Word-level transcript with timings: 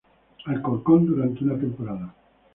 Alcorcón 0.47 1.05
durante 1.05 1.43
una 1.43 1.59
temporada. 1.59 2.11